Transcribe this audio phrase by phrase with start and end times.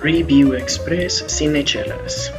[0.00, 2.32] Review Express Cinechelas.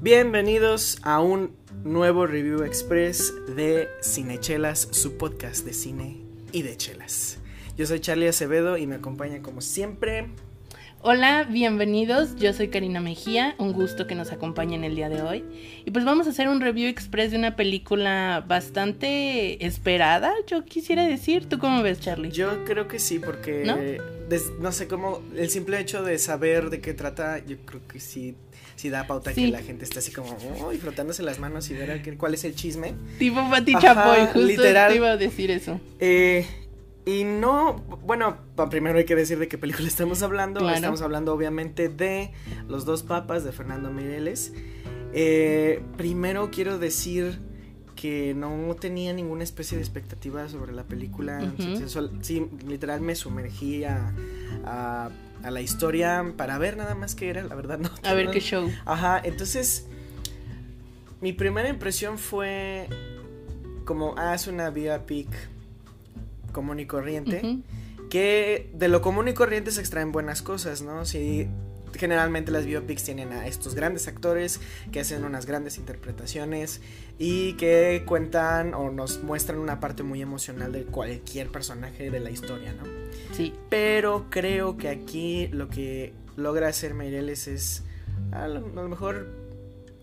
[0.00, 1.54] Bienvenidos a un
[1.84, 7.38] nuevo Review Express de Cinechelas, su podcast de cine y de chelas.
[7.76, 10.26] Yo soy Charlie Acevedo y me acompaña como siempre
[11.04, 12.36] Hola, bienvenidos.
[12.36, 13.56] Yo soy Karina Mejía.
[13.58, 15.44] Un gusto que nos acompañen el día de hoy.
[15.84, 21.04] Y pues vamos a hacer un review express de una película bastante esperada, yo quisiera
[21.04, 21.48] decir.
[21.48, 22.30] ¿Tú cómo ves, Charlie?
[22.30, 23.98] Yo creo que sí, porque
[24.60, 24.70] ¿No?
[24.70, 28.36] sé cómo el simple hecho de saber de qué trata, yo creo que sí
[28.76, 32.16] sí da pauta que la gente está así como uy, frotándose las manos y ver
[32.16, 32.94] cuál es el chisme.
[33.18, 35.80] Tipo Pati Chapoy, justo literal, te iba a decir eso.
[35.98, 36.46] Eh,
[37.04, 38.38] y no, bueno,
[38.70, 40.68] primero hay que decir de qué película estamos hablando.
[40.70, 42.32] Estamos hablando obviamente de
[42.68, 44.52] Los dos papas de Fernando Mireles.
[45.12, 47.40] Eh, primero quiero decir
[47.96, 51.52] que no tenía ninguna especie de expectativa sobre la película.
[52.22, 54.12] sí, literal me sumergí a,
[55.42, 57.90] la historia para ver nada más qué era, la verdad no.
[58.04, 58.70] A ver qué show.
[58.84, 59.86] Ajá, entonces
[61.20, 62.88] mi primera impresión fue
[63.84, 65.28] como, ah, es una vía pic
[66.52, 67.60] común y corriente,
[68.10, 71.04] que de lo común y corriente se extraen buenas cosas, ¿no?
[71.04, 71.48] Si
[71.94, 76.80] generalmente las biopics tienen a estos grandes actores que hacen unas grandes interpretaciones
[77.18, 82.30] y que cuentan o nos muestran una parte muy emocional de cualquier personaje de la
[82.30, 82.84] historia, ¿no?
[83.32, 83.52] Sí.
[83.68, 87.82] Pero creo que aquí lo que logra hacer Meireles es
[88.32, 89.28] a lo, mejor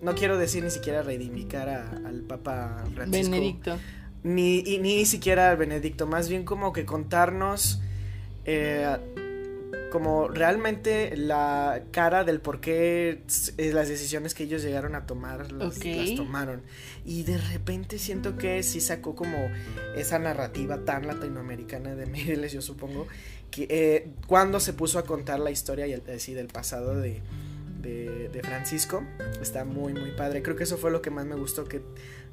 [0.01, 3.31] no quiero decir ni siquiera reivindicar al Papa Francisco.
[3.31, 3.77] Benedicto
[4.23, 7.81] ni, ni siquiera Benedicto, más bien como que contarnos
[8.45, 8.97] eh,
[9.91, 13.23] como realmente la cara del por qué
[13.57, 15.79] eh, las decisiones que ellos llegaron a tomar las,
[16.15, 16.61] tomaron.
[17.05, 19.37] Y de repente siento que sí sacó como
[19.95, 23.07] esa narrativa tan latinoamericana de Mireles, yo supongo,
[23.51, 27.21] que eh, cuando se puso a contar la historia y el, del pasado de,
[27.81, 29.03] de, de Francisco,
[29.41, 30.41] está muy, muy padre.
[30.43, 31.81] Creo que eso fue lo que más me gustó, que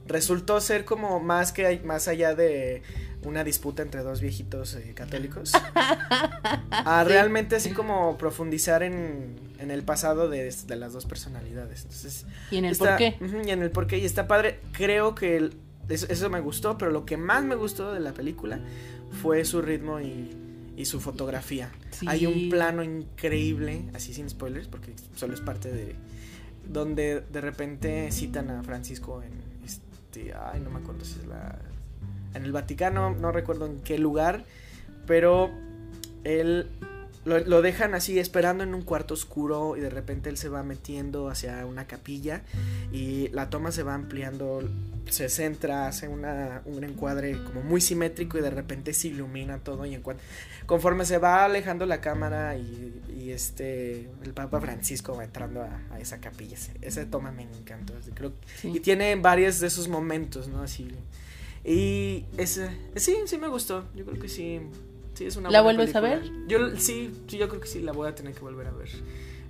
[0.08, 2.82] resultó ser como más que más allá de
[3.24, 5.52] una disputa entre dos viejitos eh, católicos.
[6.70, 11.82] A realmente así como profundizar en, en el pasado de, de, las dos personalidades.
[11.82, 14.60] Entonces y en el por qué y en el por qué y está padre.
[14.72, 15.50] Creo que
[15.88, 18.60] eso, me gustó pero lo que más me gustó de la película
[19.22, 20.30] fue su ritmo y,
[20.76, 21.70] y su fotografía.
[22.06, 25.96] Hay un plano increíble así sin spoilers porque solo es parte de
[26.68, 29.55] donde de repente citan a Francisco en
[30.16, 31.58] este, ay, no me acuerdo si es la,
[32.34, 34.44] en el Vaticano, no recuerdo en qué lugar,
[35.06, 35.50] pero
[36.24, 36.68] él
[37.26, 41.28] lo, dejan así esperando en un cuarto oscuro y de repente él se va metiendo
[41.28, 42.42] hacia una capilla
[42.92, 44.62] y la toma se va ampliando,
[45.08, 49.86] se centra, hace una, un encuadre como muy simétrico y de repente se ilumina todo
[49.86, 50.04] y en
[50.66, 56.20] conforme se va alejando la cámara y, este el Papa Francisco va entrando a, esa
[56.20, 58.32] capilla, esa toma me encantó, creo
[58.62, 60.62] y tiene varios de esos momentos, ¿no?
[60.62, 60.88] Así.
[61.64, 64.60] Y ese, sí, sí me gustó, yo creo que sí
[65.50, 66.22] ¿La vuelves a ver?
[66.46, 68.90] Yo sí, sí, yo creo que sí, la voy a tener que volver a ver.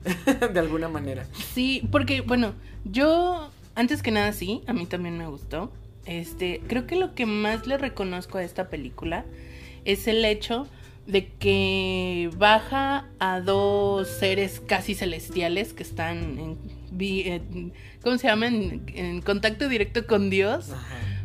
[0.52, 1.26] de alguna manera.
[1.54, 2.54] Sí, porque, bueno,
[2.84, 5.72] yo, antes que nada, sí, a mí también me gustó.
[6.04, 9.24] Este, creo que lo que más le reconozco a esta película
[9.84, 10.68] es el hecho
[11.06, 16.58] de que baja a dos seres casi celestiales que están
[16.98, 17.72] en,
[18.02, 18.82] ¿cómo se llaman?
[18.94, 20.70] En, contacto directo con Dios.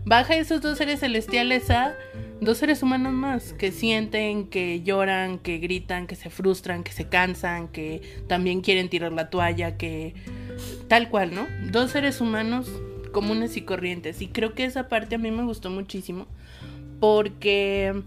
[0.06, 1.96] Baja esos dos seres celestiales a
[2.42, 7.08] dos seres humanos más que sienten, que lloran, que gritan, que se frustran, que se
[7.08, 10.16] cansan, que también quieren tirar la toalla, que
[10.88, 11.48] tal cual, ¿no?
[11.72, 12.68] Dos seres humanos
[13.12, 14.22] comunes y corrientes.
[14.22, 16.26] Y creo que esa parte a mí me gustó muchísimo
[17.00, 18.02] porque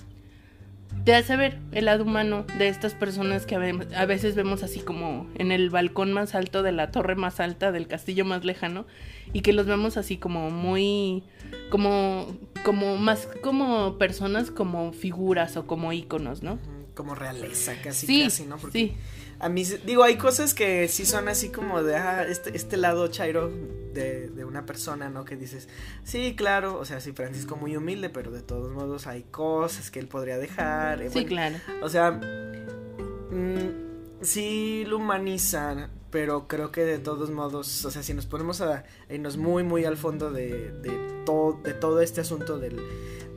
[1.04, 5.28] te hace ver el lado humano de estas personas que a veces vemos así como
[5.34, 8.87] en el balcón más alto de la torre más alta del castillo más lejano
[9.32, 11.23] y que los vemos así como muy
[11.70, 12.34] como
[12.64, 16.58] como más como personas como figuras o como íconos, ¿no?
[16.94, 18.56] Como realeza, casi casi, ¿no?
[18.56, 18.96] Porque sí.
[19.38, 23.08] A mí, digo, hay cosas que sí son así como de, ah, este, este lado
[23.08, 23.50] chairo
[23.92, 25.25] de, de, una persona, ¿no?
[25.25, 25.69] Que dices,
[26.04, 30.00] sí, claro, o sea, sí, Francisco muy humilde, pero de todos modos hay cosas que
[30.00, 31.02] él podría dejar.
[31.02, 31.56] Eh, sí, claro.
[31.82, 33.84] O sea, mm,
[34.20, 38.84] sí lo humanizan, pero creo que de todos modos, o sea, si nos ponemos a
[39.10, 42.80] irnos muy, muy al fondo de, de, todo, de todo este asunto del,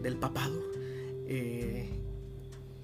[0.01, 0.61] del papado,
[1.27, 1.66] eh,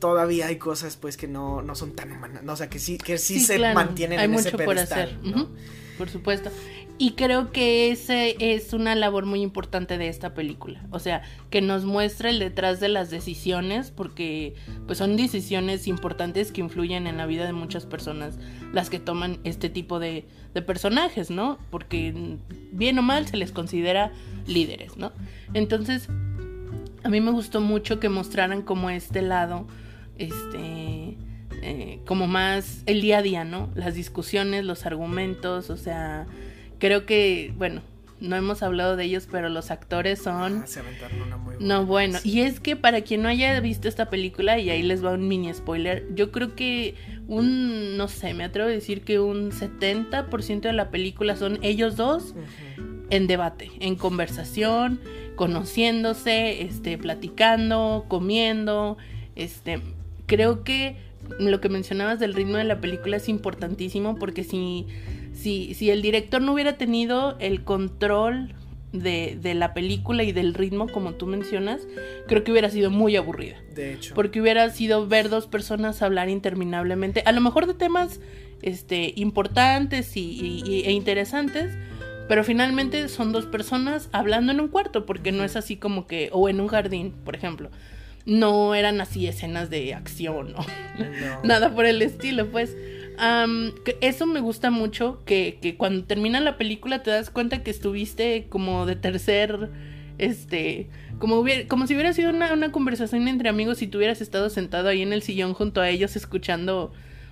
[0.04, 3.18] todavía hay cosas pues que no, no son tan humanas, o sea, que sí, que
[3.18, 5.48] sí se mantienen en ese pedestal, ¿no?
[5.98, 6.52] por supuesto.
[6.98, 10.84] Y creo que ese es una labor muy importante de esta película.
[10.92, 14.56] O sea, que nos muestre el detrás de las decisiones, porque
[14.88, 18.38] pues son decisiones importantes que influyen en la vida de muchas personas,
[18.74, 21.60] las que toman este tipo de, de personajes, ¿no?
[21.70, 22.14] Porque
[22.74, 24.12] bien o mal se les considera
[24.48, 25.14] líderes, ¿no?
[25.54, 26.10] Entonces,
[27.06, 29.66] a mí me gustó mucho que mostraran como este lado,
[30.18, 31.18] este,
[31.62, 33.70] eh, como más el día a día, ¿no?
[33.76, 36.28] Las discusiones, los argumentos, o sea
[36.84, 37.82] creo que, bueno,
[38.20, 40.64] no hemos hablado de ellos, pero los actores son...
[40.64, 41.76] Ah, se aventaron una muy buena.
[41.76, 45.02] No, bueno, y es que para quien no haya visto esta película, y ahí les
[45.02, 46.96] va un mini spoiler, yo creo que
[47.30, 51.96] un, no sé, me atrevo a decir que un 70% de la película son ellos
[51.96, 52.36] dos
[53.10, 55.00] en debate, en conversación,
[55.38, 58.98] conociéndose, este, platicando, comiendo,
[59.38, 59.80] este,
[60.26, 60.98] creo que
[61.40, 64.88] lo que mencionabas del ritmo de la película es importantísimo porque si
[65.34, 68.54] si, si el director no hubiera tenido el control
[68.92, 71.82] de, de, la película y del ritmo, como tú mencionas,
[72.28, 73.58] creo que hubiera sido muy aburrida.
[73.74, 74.14] De hecho.
[74.14, 78.20] Porque hubiera sido ver dos personas hablar interminablemente, a lo mejor de temas
[78.62, 81.76] este, importantes y, y, e interesantes,
[82.30, 86.30] pero finalmente son dos personas hablando en un cuarto, porque no es así como que,
[86.32, 87.70] o en un jardín, por ejemplo.
[88.26, 90.60] No eran así escenas de acción, ¿no?
[90.60, 91.44] no.
[91.44, 92.76] Nada por el estilo, pues
[94.02, 98.48] eso me gusta mucho, que, que, cuando termina la película te das cuenta que estuviste
[98.50, 99.70] como de tercer,
[100.18, 100.90] este,
[101.20, 104.50] como, hubiera, como si hubiera sido una, una conversación entre amigos y tú hubieras estado
[104.50, 106.92] sentado ahí en el sillón junto a ellos escuchando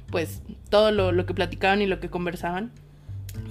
[0.09, 2.71] pues todo lo, lo que platicaban y lo que conversaban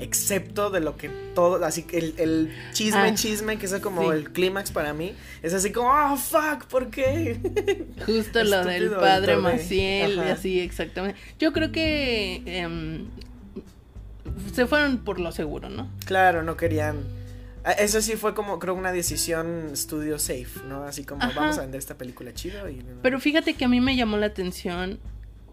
[0.01, 4.03] excepto de lo que todo, así que el, el, chisme, ah, chisme, que es como
[4.03, 4.17] sí.
[4.17, 7.39] el clímax para mí, es así como, oh, fuck, ¿por qué?
[8.07, 11.21] Justo lo del padre Maciel, así, exactamente.
[11.39, 13.07] Yo creo que eh,
[14.55, 15.91] se fueron por lo seguro, ¿no?
[16.07, 17.05] Claro, no querían...
[17.79, 20.85] Eso sí fue como, creo, una decisión studio safe, ¿no?
[20.85, 21.39] Así como, Ajá.
[21.39, 22.83] vamos a vender esta película chido y...
[23.03, 24.99] Pero fíjate que a mí me llamó la atención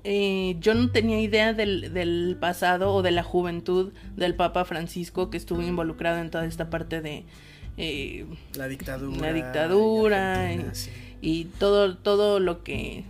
[0.10, 5.30] eh, yo no tenía idea del, del, pasado o de la juventud del Papa Francisco
[5.30, 7.26] que estuvo involucrado en toda esta parte de
[7.76, 8.26] eh,
[8.56, 10.92] la dictadura, la dictadura y, sí.
[11.20, 13.04] y, todo todo lo que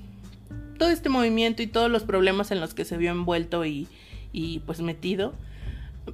[0.79, 3.87] todo este movimiento y todos los problemas en los que se vio envuelto y,
[4.33, 5.35] y pues metido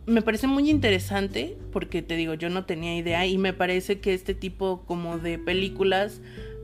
[0.05, 4.13] me parece muy interesante porque te digo yo no tenía idea y me parece que
[4.13, 6.19] este tipo como de películas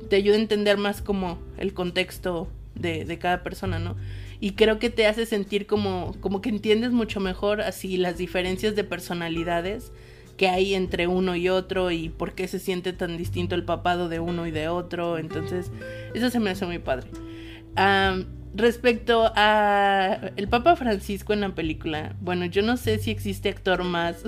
[0.10, 2.50] te ayuda a entender más como el contexto
[2.80, 3.96] de, de, cada persona, ¿no?
[4.40, 8.76] Y creo que te hace sentir como, como que entiendes mucho mejor así las diferencias
[8.76, 9.92] de personalidades
[10.38, 14.08] que hay entre uno y otro y por qué se siente tan distinto el papado
[14.08, 15.18] de uno y de otro.
[15.18, 15.70] Entonces,
[16.14, 17.10] eso se me hace muy padre.
[18.56, 23.84] Respecto a el Papa Francisco en la película, bueno, yo no sé si existe actor
[23.84, 24.24] más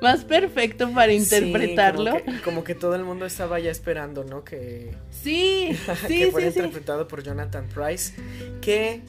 [0.00, 2.12] más perfecto para interpretarlo.
[2.12, 4.44] Sí, como, que, como, que, todo el mundo estaba ya esperando, ¿no?
[4.44, 4.94] Que.
[5.10, 5.76] Sí,
[6.06, 6.18] sí.
[6.18, 7.06] que fuera sí, interpretado sí.
[7.08, 8.14] por Jonathan Price.
[8.60, 9.02] Que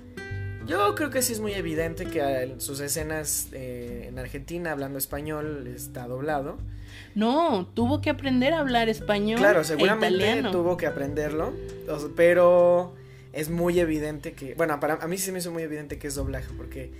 [0.65, 4.97] yo creo que sí es muy evidente que en sus escenas eh, en Argentina hablando
[4.97, 6.57] español está doblado.
[7.15, 9.39] No, tuvo que aprender a hablar español.
[9.39, 11.53] Claro, e seguramente tuvo que aprenderlo.
[12.15, 12.93] Pero
[13.33, 14.55] es muy evidente que.
[14.55, 16.91] Bueno, para a mí sí me hizo muy evidente que es doblaje, porque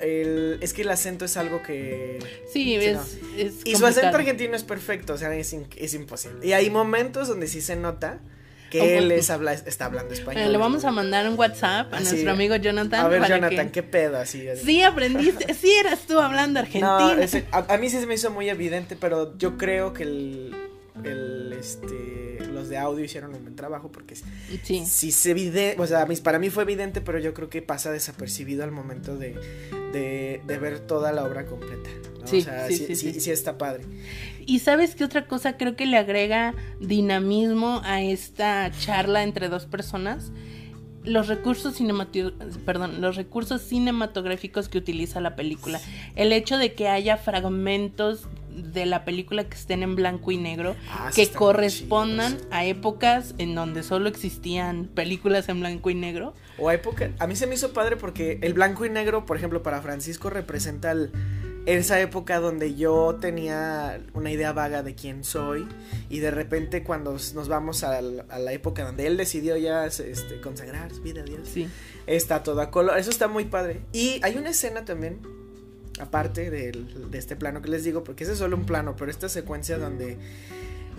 [0.00, 2.18] el, es que el acento es algo que...
[2.52, 3.02] Sí, es, no.
[3.36, 6.46] es Y su acento argentino es perfecto, o sea, es, es, imposible.
[6.46, 8.20] Y hay momentos donde sí se nota
[8.70, 8.96] que okay.
[8.98, 10.42] él es habla, está hablando español.
[10.42, 13.00] Bueno, le vamos a mandar un WhatsApp a así, nuestro amigo Jonathan.
[13.00, 13.72] A ver, Jonathan, que...
[13.72, 14.18] ¿qué pedo?
[14.18, 17.14] Así, sí, aprendiste, sí eras tú hablando argentino.
[17.14, 20.02] No, ese, a, a, mí sí se me hizo muy evidente, pero yo creo que
[20.02, 20.67] el,
[21.04, 24.14] el este los de audio hicieron un buen trabajo porque
[24.62, 27.90] sí, sí se evidente, o sea, para mí fue evidente, pero yo creo que pasa
[27.90, 29.34] desapercibido al momento de,
[29.92, 31.90] de, de ver toda la obra completa.
[32.20, 32.26] ¿no?
[32.26, 33.20] Sí, o sea, sí, sí, sí, sí, sí.
[33.20, 33.84] sí está padre.
[34.46, 39.66] Y sabes qué otra cosa creo que le agrega dinamismo a esta charla entre dos
[39.66, 40.32] personas
[41.04, 41.76] los recursos
[42.64, 45.80] perdón, los recursos cinematográficos que utiliza la película.
[46.16, 48.26] El hecho de que haya fragmentos
[48.58, 53.54] de la película que estén en blanco y negro Ah, que correspondan a épocas en
[53.54, 56.34] donde solo existían películas en blanco y negro.
[56.58, 59.62] O época, a mí se me hizo padre porque el blanco y negro, por ejemplo,
[59.62, 61.10] para Francisco representa el,
[61.66, 65.66] esa época donde yo tenía una idea vaga de quién soy
[66.08, 69.84] y de repente cuando nos vamos a la, a la época donde él decidió ya
[69.86, 71.68] este, consagrar su vida a Dios, Sí.
[72.06, 73.82] está todo a color, eso está muy padre.
[73.92, 75.18] Y hay una escena también,
[76.00, 76.72] aparte de
[77.12, 80.16] este plano que les digo, porque ese es solo un plano, pero esta secuencia donde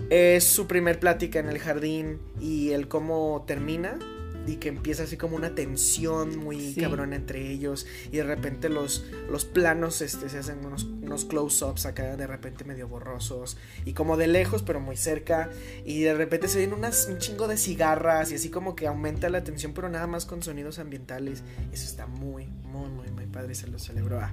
[0.08, 3.98] es su primer plática en el jardín y el cómo termina
[4.46, 9.04] y que empieza así como una tensión muy cabrona entre ellos y de repente los,
[9.30, 14.16] los planos este, se hacen unos, unos close-ups acá de repente medio borrosos y como
[14.16, 15.50] de lejos pero muy cerca
[15.84, 19.28] y de repente se ven unas, un chingo de cigarras y así como que aumenta
[19.28, 21.42] la tensión pero nada más con sonidos ambientales.
[21.72, 24.32] Eso está muy, muy, muy, muy padre, se lo celebró a,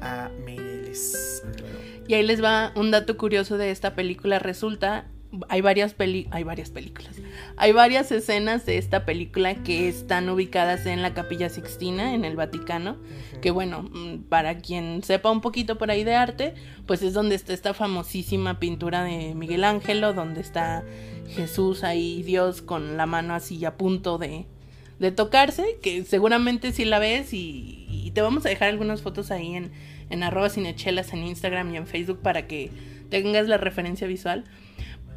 [0.00, 0.30] a
[2.06, 4.38] Y ahí les va un dato curioso de esta película.
[4.38, 5.06] Resulta
[5.48, 7.16] hay varias peli hay varias películas.
[7.56, 12.36] Hay varias escenas de esta película que están ubicadas en la Capilla Sixtina en el
[12.36, 12.96] Vaticano,
[13.40, 16.54] que bueno, mm, para quien sepa un poquito por ahí de arte,
[16.86, 20.84] pues es donde está esta famosísima pintura de Miguel Ángelo, donde está
[21.28, 24.46] Jesús ahí Dios con la mano así a punto de
[25.00, 27.32] de tocarse, que seguramente si la ves
[28.06, 29.70] y, te vamos a dejar algunas fotos ahí en,
[30.10, 32.70] en arroba cinechelas en Instagram y en Facebook para que
[33.08, 34.44] tengas la referencia visual.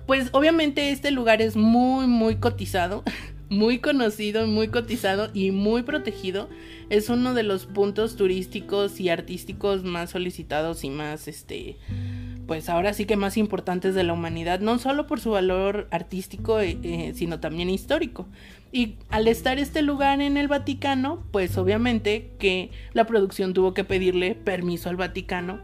[0.06, 3.04] Pues obviamente este lugar es muy, muy cotizado,
[3.50, 6.50] muy conocido, muy cotizado y muy protegido.
[6.90, 11.78] Es uno de los puntos turísticos y artísticos más solicitados y más, este,
[12.48, 16.60] pues ahora sí que más importantes de la humanidad, no solo por su valor artístico,
[16.60, 18.28] eh, eh, sino también histórico.
[18.72, 23.84] Y al estar este lugar en el Vaticano, pues obviamente que la producción tuvo que
[23.84, 25.60] pedirle permiso al Vaticano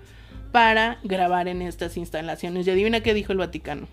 [0.51, 2.67] para grabar en estas instalaciones.
[2.67, 3.88] Y adivina qué dijo el Vaticano.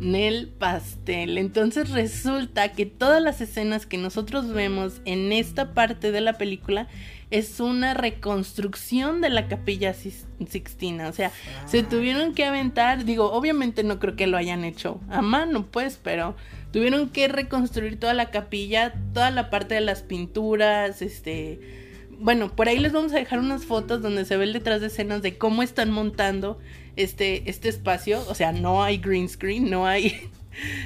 [0.00, 1.38] Nel pastel.
[1.38, 6.88] Entonces resulta que todas las escenas que nosotros vemos en esta parte de la película
[7.30, 11.08] es una reconstrucción de la capilla Sixtina.
[11.08, 11.32] O sea,
[11.66, 11.88] se ah.
[11.88, 16.36] tuvieron que aventar, digo, obviamente no creo que lo hayan hecho a mano, pues, pero
[16.72, 21.85] tuvieron que reconstruir toda la capilla, toda la parte de las pinturas, este...
[22.18, 24.88] Bueno, por ahí les vamos a dejar unas fotos donde se ve el detrás de
[24.88, 26.58] escenas de cómo están montando
[26.96, 28.24] este, este espacio.
[28.28, 30.14] O sea, no hay green screen, no hay.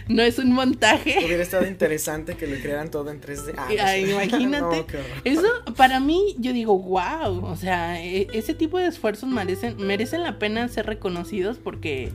[0.09, 1.25] No es un montaje.
[1.25, 3.55] Hubiera estado interesante que lo crearan todo en 3D.
[3.57, 4.85] Ah, imagínate.
[5.23, 5.47] Eso,
[5.77, 7.45] para mí, yo digo, wow.
[7.45, 12.11] O sea, e, ese tipo de esfuerzos merecen, merecen la pena ser reconocidos porque,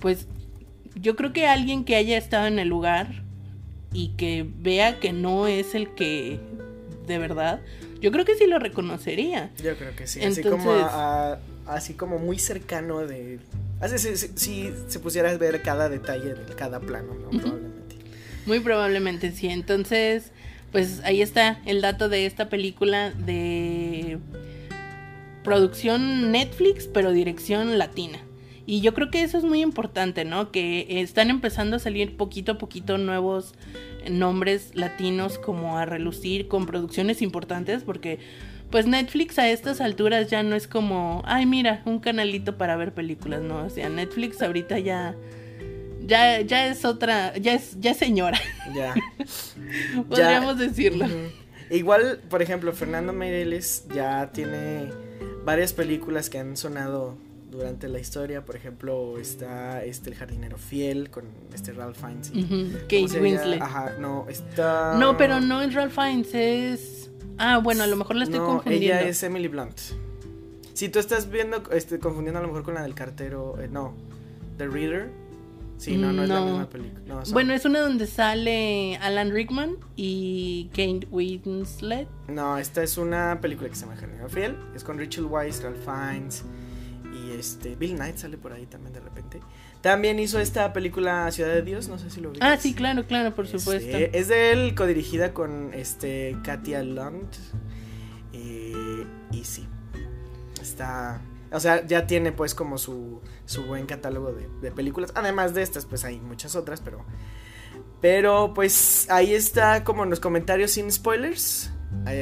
[0.00, 0.26] pues,
[0.96, 3.22] yo creo que alguien que haya estado en el lugar
[3.94, 6.38] y que vea que no es el que
[7.06, 7.60] de verdad,
[8.00, 9.50] yo creo que sí lo reconocería.
[9.62, 10.22] Yo creo que sí.
[10.22, 13.38] así como a así como muy cercano de...
[13.80, 17.28] Así si, se pusiera a ver cada detalle de cada plano, ¿no?
[17.30, 17.96] Probablemente.
[18.46, 19.48] Muy probablemente sí.
[19.48, 20.30] Entonces,
[20.72, 24.18] pues ahí está el dato de esta película de
[25.44, 28.18] producción Netflix, pero dirección latina.
[28.66, 30.50] Y yo creo que eso es muy importante, ¿no?
[30.50, 33.54] Que están empezando a salir poquito a poquito nuevos
[34.10, 38.18] nombres latinos como a relucir con producciones importantes porque
[38.70, 42.92] pues Netflix a estas alturas ya no es como, ay mira, un canalito para ver
[42.92, 45.14] películas, no, o sea, Netflix ahorita ya
[46.04, 48.40] ya ya es otra, ya es ya señora.
[48.74, 48.94] Ya.
[50.08, 51.06] Podríamos decirlo.
[51.70, 54.90] Igual, por ejemplo, Fernando Meireles ya tiene
[55.44, 57.16] varias películas que han sonado
[57.50, 61.24] durante la historia, por ejemplo, está este El jardinero fiel con
[61.54, 62.30] este Ralph Fiennes.
[62.82, 63.62] Kate Winslet.
[63.62, 68.16] Ajá, no, está No, pero no es Ralph Fiennes, es Ah, bueno, a lo mejor
[68.16, 68.86] la estoy no, confundiendo.
[68.86, 69.78] Ella es Emily Blunt.
[70.72, 73.94] Si tú estás viendo, este, confundiendo a lo mejor con la del cartero, eh, no,
[74.58, 75.10] The Reader.
[75.76, 77.22] Sí, no, no, es la misma película.
[77.32, 82.08] bueno, es una donde sale Alan Rickman y Kate Winslet.
[82.28, 84.56] No, esta es una película que se llama Jardinero Fiel.
[84.74, 86.44] Es con Rachel Weisz, Ralph Fiennes
[87.14, 89.40] y este Bill Knight sale por ahí también de repente.
[89.80, 92.38] También hizo esta película Ciudad de Dios, no sé si lo vi.
[92.40, 93.96] Ah, sí, claro, claro, por supuesto.
[93.96, 97.28] es de él, codirigida con este Katia Lund.
[98.32, 99.66] Eh, y sí,
[100.60, 101.20] está...
[101.52, 105.12] O sea, ya tiene pues como su, su buen catálogo de, de, películas.
[105.14, 107.04] Además de estas, pues hay muchas otras, pero...
[108.00, 111.70] Pero pues ahí está como en los comentarios sin spoilers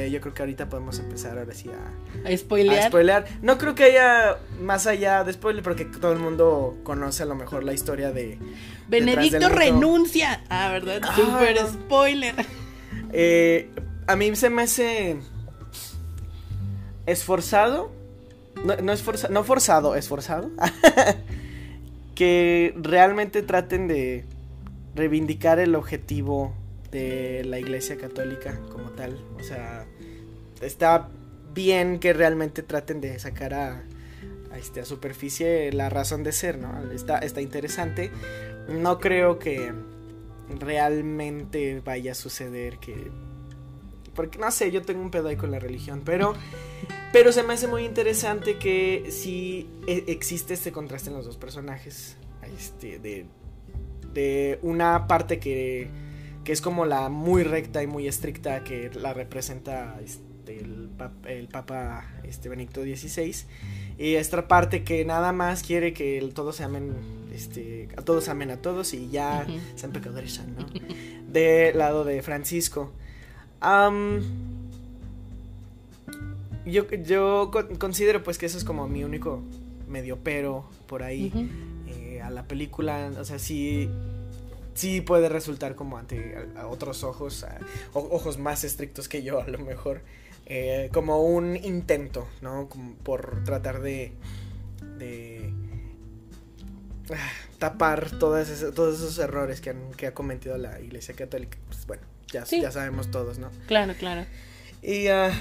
[0.09, 3.25] yo creo que ahorita podemos empezar ahora sí a, a, spoilear.
[3.41, 7.35] No creo que haya más allá de spoiler porque todo el mundo conoce a lo
[7.35, 8.39] mejor la historia de...
[8.87, 10.43] Benedicto renuncia.
[10.49, 11.01] Ah, ¿verdad?
[11.03, 12.35] Ah, Super spoiler.
[13.13, 13.69] Eh,
[14.07, 15.17] a mí se me hace
[17.05, 17.91] esforzado.
[18.63, 20.49] No, no, esforza, no forzado, esforzado.
[22.15, 24.25] que realmente traten de
[24.95, 26.55] reivindicar el objetivo
[26.91, 29.19] de la Iglesia Católica como tal.
[29.39, 29.85] O sea,
[30.61, 31.09] está
[31.53, 33.83] bien que realmente traten de sacar a,
[34.57, 36.91] este, a superficie la razón de ser, ¿no?
[36.91, 38.11] Está, está interesante.
[38.67, 39.73] No creo que
[40.59, 43.11] realmente vaya a suceder que...
[44.13, 46.33] Porque no sé, yo tengo un pedo ahí con la religión, pero...
[47.11, 51.37] Pero se me hace muy interesante que sí e, existe este contraste en los dos
[51.37, 52.17] personajes.
[52.57, 53.25] Este, de,
[54.13, 55.89] de una parte que
[56.45, 60.89] que es como la muy recta y muy estricta que la representa este, el,
[61.27, 63.35] el, Papa este, Benedicto XVI.
[63.97, 66.93] Y esta parte que nada más quiere que todos se amen,
[67.33, 70.65] este, a todos amen a todos y ya sean pecadores, ¿no?
[71.27, 72.91] De lado de Francisco.
[76.65, 79.41] yo, yo considero pues que eso es como mi único
[79.87, 81.31] medio pero por ahí
[81.87, 83.11] eh, a la película.
[83.19, 83.89] O sea, sí,
[84.75, 86.37] sí puede resultar como ante
[86.69, 87.45] otros ojos,
[87.93, 90.01] ojos más estrictos que yo a lo mejor.
[90.47, 92.69] Eh, como un intento, ¿no?
[93.01, 94.11] por tratar de,
[94.99, 95.51] de
[97.11, 101.57] ah, tapar todas todos esos errores que, han, que ha cometido la Iglesia Católica.
[101.67, 103.49] Pues bueno, ya, ya sabemos todos, ¿no?
[103.65, 104.27] Claro, claro.
[104.83, 105.31] Y uh,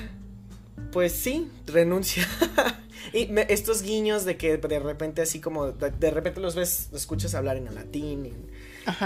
[0.90, 2.26] pues sí, renuncia.
[3.12, 7.34] y estos guiños de que de repente así como, de, repente los ves, los escuchas
[7.34, 8.32] hablar en latín,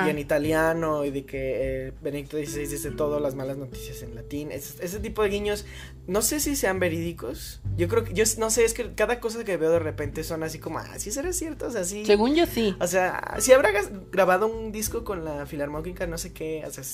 [0.06, 4.14] y en italiano y de que eh, Benedicto XVI dice todas las malas noticias en
[4.14, 4.50] latín.
[4.52, 5.66] ese tipo de guiños,
[6.06, 7.61] no sé si sean verídicos.
[7.76, 10.42] Yo creo que, yo no sé, es que cada cosa que veo de repente son
[10.42, 12.04] así como, ah, sí será cierto, o sea, sí.
[12.04, 12.76] Según yo sí.
[12.80, 13.70] O sea, si habrá
[14.11, 16.85] grabado un disco con la Filarmónica, no sé qué, o sea,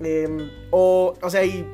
[0.00, 1.66] em, o, o sea, y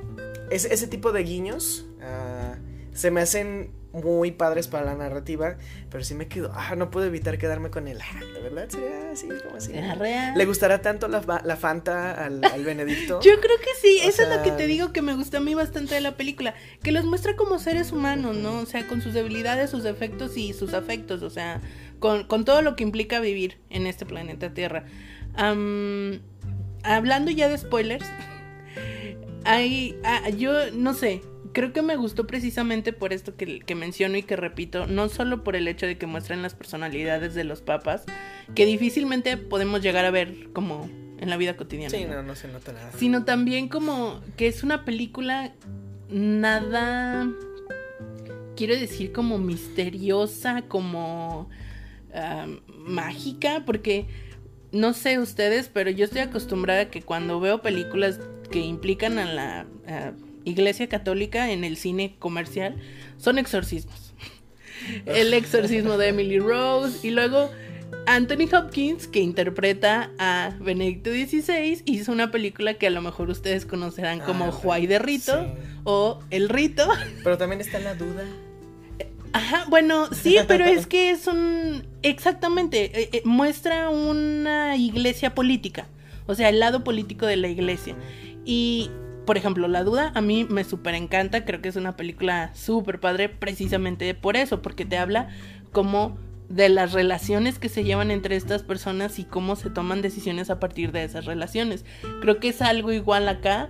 [0.50, 2.56] ese, ese tipo de guiños uh,
[2.94, 5.56] se me hacen muy padres para la narrativa,
[5.90, 9.10] pero sí me quedo, ah, no puedo evitar quedarme con el, ah, de verdad sería
[9.12, 9.72] así, como así.
[9.72, 13.20] ¿Le gustará tanto la, la Fanta al, al Benedicto?
[13.24, 15.54] Yo creo que sí, eso es lo que te digo que me gusta a mí
[15.54, 18.58] bastante de la película, que los muestra como seres humanos, ¿no?
[18.58, 21.60] O sea, con sus debilidades, sus defectos y sus afectos, o sea,
[21.98, 24.84] con, con todo lo que implica vivir en este planeta Tierra.
[26.82, 28.06] hablando ya de spoilers,
[29.44, 31.22] hay, ah, yo no sé,
[31.56, 35.42] creo que me gustó precisamente por esto que, que, menciono y que repito, no solo
[35.42, 38.04] por el hecho de que muestran las personalidades de los papas,
[38.54, 40.86] que difícilmente podemos llegar a ver como
[41.18, 41.96] en la vida cotidiana.
[41.96, 42.92] Sí, no, no, se nota nada.
[42.98, 45.54] Sino también como que es una película
[46.10, 47.26] nada,
[48.54, 51.48] quiero decir, como misteriosa, como
[52.84, 54.04] mágica, porque
[54.72, 59.24] no sé ustedes, pero yo estoy acostumbrada a que cuando veo películas que implican a
[59.24, 59.66] la
[60.46, 62.76] Iglesia Católica en el cine comercial
[63.18, 64.14] son exorcismos.
[65.06, 67.50] El exorcismo de Emily Rose y luego
[68.06, 73.66] Anthony Hopkins, que interpreta a Benedicto XVI, hizo una película que a lo mejor ustedes
[73.66, 75.46] conocerán como ah, Juay de Rito
[75.84, 76.88] o El Rito.
[77.24, 78.24] Pero también está la duda.
[79.32, 81.86] Ajá, bueno, sí, pero es que es un...
[82.02, 85.88] Exactamente, eh, eh, muestra una iglesia política,
[86.26, 87.96] o sea, el lado político de la iglesia.
[88.46, 88.90] Y
[89.26, 93.00] por ejemplo, La Duda a mí me súper encanta, creo que es una película súper
[93.00, 95.28] padre precisamente por eso, porque te habla
[95.72, 96.16] como
[96.48, 100.60] de las relaciones que se llevan entre estas personas y cómo se toman decisiones a
[100.60, 101.84] partir de esas relaciones.
[102.20, 103.68] Creo que es algo igual acá,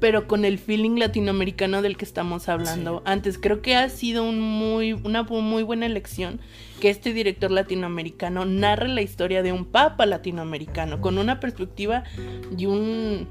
[0.00, 3.38] pero con el feeling latinoamericano del que estamos hablando antes.
[3.38, 6.40] Creo que ha sido un muy, una muy buena elección
[6.80, 12.04] que este director latinoamericano narre la historia de un papa latinoamericano con una perspectiva
[12.56, 13.28] y un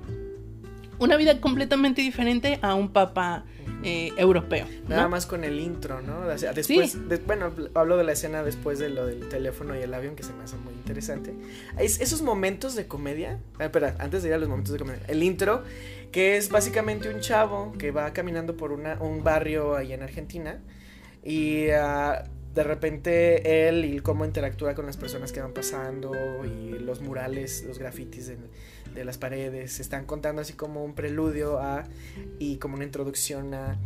[1.00, 3.46] una vida completamente diferente a un papa
[3.82, 4.66] eh, europeo.
[4.88, 6.28] Nada más con el intro, ¿no?
[6.28, 10.24] después, bueno, hablo de la escena después de lo del teléfono y el avión que
[10.24, 11.34] se me hace muy interesante.
[11.78, 15.02] Es, esos momentos de comedia, ah, espera, antes de ir a los momentos de comedia,
[15.08, 15.64] el intro,
[16.12, 20.60] que es básicamente un chavo que va caminando por una, un barrio ahí en Argentina
[21.24, 26.12] y uh, de repente él y cómo interactúa con las personas que van pasando
[26.44, 28.32] y los murales, los grafitis
[28.93, 31.86] de las paredes, están contando así como un preludio a
[32.39, 33.78] y como una introducción a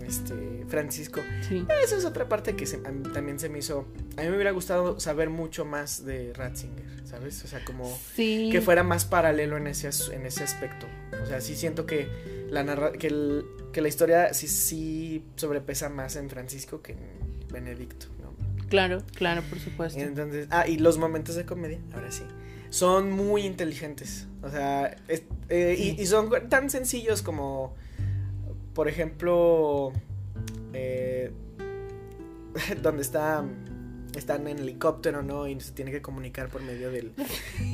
[0.00, 1.20] este Francisco.
[1.48, 1.66] Sí.
[1.82, 3.86] Esa es otra parte que también se me hizo.
[4.16, 7.44] A mí me hubiera gustado saber mucho más de Ratzinger, ¿sabes?
[7.44, 10.86] O sea, como que fuera más paralelo en ese, en ese aspecto.
[11.22, 12.08] O sea, sí siento que
[12.50, 18.32] la que, que la historia sí, sí sobrepesa más en Francisco que en Benedicto, ¿no?
[18.68, 20.00] Claro, claro, por supuesto.
[20.00, 22.22] Entonces, ah, y los momentos de comedia, ahora sí,
[22.72, 24.26] son muy inteligentes.
[24.42, 24.96] O sea,
[25.50, 27.74] eh, y, son tan sencillos como,
[28.72, 29.92] por ejemplo,
[30.72, 31.30] eh,
[32.82, 33.44] donde está
[34.16, 35.46] están en helicóptero, ¿no?
[35.48, 37.12] Y se tiene que comunicar por medio del,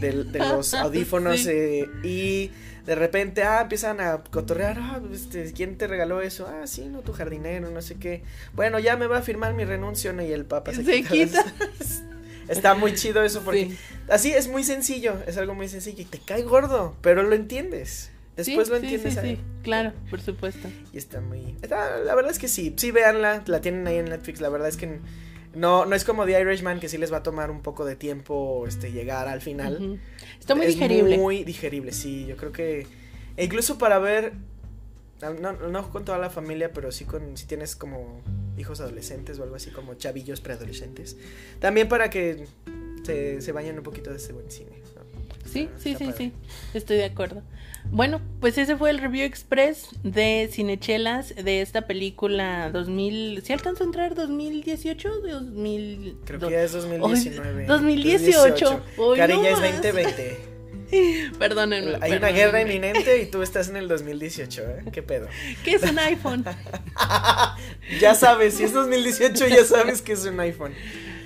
[0.00, 2.50] de los audífonos eh, y
[2.86, 6.46] de repente, ah, empiezan a cotorrear, ah, este, ¿quién te regaló eso?
[6.48, 8.22] Ah, sí, no, tu jardinero, no sé qué.
[8.54, 10.22] Bueno, ya me va a firmar mi renuncio, ¿no?
[10.22, 11.44] Y el papa se, quita.
[12.48, 13.76] Está muy chido eso porque
[14.08, 18.10] así es muy sencillo, es algo muy sencillo y te cae gordo, pero lo entiendes.
[18.36, 19.14] Después lo entiendes.
[19.14, 20.68] Sí, sí, claro, por supuesto.
[20.92, 21.56] Y está muy...
[21.68, 24.76] la verdad es que sí, sí, véanla, la tienen ahí en Netflix, la verdad es
[24.76, 25.00] que
[25.54, 27.96] No, no es como The Irishman que sí les va a tomar un poco de
[27.96, 30.00] tiempo este, llegar al final.
[30.38, 31.18] Está muy digerible.
[31.18, 32.26] Muy digerible, sí.
[32.26, 32.86] Yo creo que.
[33.36, 34.34] E incluso para ver.
[35.20, 37.36] No, no con toda la familia, pero sí con.
[37.36, 38.22] Si tienes como
[38.58, 41.16] hijos adolescentes o algo así, como chavillos preadolescentes.
[41.60, 42.46] También para que
[43.04, 44.88] se, se vayan un poquito de ese buen cine.
[45.50, 46.32] Sí, sí, sí, sí.
[46.74, 47.42] Estoy de acuerdo.
[47.90, 53.42] Bueno, pues ese fue el review express de Cinechelas de esta película 2000.
[53.42, 56.18] ¿Sí alcanzó a entrar 2018 o 2000?
[56.24, 57.66] Creo que ya es 2019.
[57.66, 58.80] 2018.
[59.16, 60.38] Cariña es 2020.
[61.38, 61.98] Perdónenme.
[62.00, 64.84] Hay una guerra inminente y tú estás en el 2018, ¿eh?
[64.92, 65.28] ¿Qué pedo?
[65.64, 66.44] ¿Qué es un iPhone?
[68.00, 70.74] ya sabes, si es 2018 ya sabes que es un iPhone.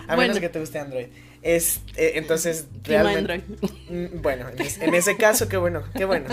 [0.08, 1.06] A menos que te guste Android.
[1.42, 3.42] Es, eh, entonces, realmente.
[3.88, 6.28] Mm, bueno, en, ese caso, qué bueno, qué bueno.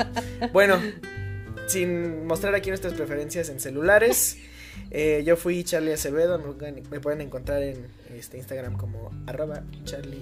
[0.51, 0.79] Bueno,
[1.67, 4.37] sin mostrar aquí nuestras preferencias en celulares,
[4.91, 6.37] eh, yo fui Charlie Acevedo.
[6.91, 10.21] Me, pueden encontrar en este Instagram como arroba Charlie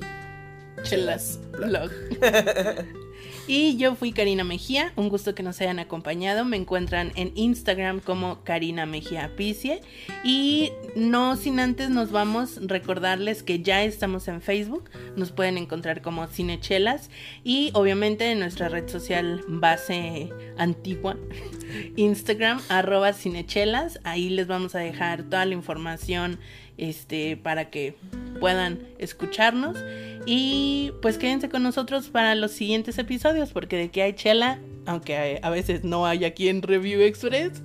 [3.50, 6.44] Y yo fui Karina Mejía, un gusto que nos hayan acompañado.
[6.44, 9.80] Me encuentran en Instagram como Karina Mejía Picie.
[10.22, 14.90] Y no sin antes nos vamos recordarles que ya estamos en Facebook.
[15.16, 17.10] Nos pueden encontrar como Cinechelas.
[17.46, 21.16] Y obviamente en nuestra red social base antigua,
[21.96, 24.02] Instagram, arroba Cinechelas.
[24.04, 26.38] Ahí les vamos a dejar toda la información
[26.78, 27.96] este, para que
[28.40, 29.78] puedan escucharnos.
[30.26, 35.40] Y pues quédense con nosotros para los siguientes episodios, porque de que hay chela, aunque
[35.42, 37.62] a veces no hay aquí en Review Express,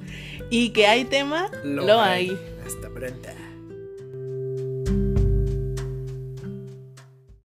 [0.50, 2.36] y que hay tema, lo, hay.
[2.64, 3.41] Hasta pronto.